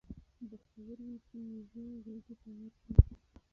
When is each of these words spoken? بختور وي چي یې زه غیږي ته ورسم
بختور 0.49 0.97
وي 1.05 1.17
چي 1.27 1.37
یې 1.51 1.59
زه 1.71 1.83
غیږي 2.05 2.35
ته 2.41 2.49
ورسم 2.57 2.93